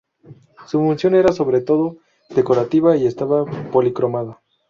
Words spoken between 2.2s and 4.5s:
decorativa y estaba policromada.